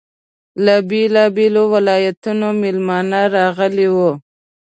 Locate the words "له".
0.65-0.75